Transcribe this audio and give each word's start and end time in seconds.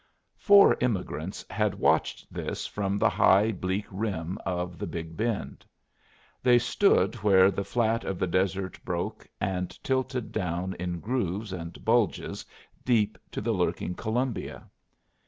Four 0.39 0.77
emigrants 0.83 1.45
had 1.47 1.75
watched 1.75 2.25
this 2.33 2.65
from 2.65 2.97
the 2.97 3.07
high 3.11 3.51
bleak 3.51 3.85
rim 3.91 4.39
of 4.47 4.79
the 4.79 4.87
Big 4.87 5.15
Bend. 5.15 5.63
They 6.41 6.57
stood 6.57 7.13
where 7.21 7.51
the 7.51 7.63
flat 7.63 8.03
of 8.03 8.17
the 8.17 8.25
desert 8.25 8.83
broke 8.83 9.27
and 9.39 9.69
tilted 9.83 10.31
down 10.31 10.73
in 10.79 11.01
grooves 11.01 11.53
and 11.53 11.85
bulges 11.85 12.43
deep 12.83 13.19
to 13.29 13.41
the 13.41 13.53
lurking 13.53 13.93
Columbia. 13.93 14.71